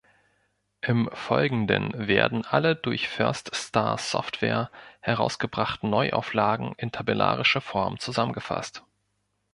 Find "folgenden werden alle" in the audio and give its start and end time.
1.13-2.75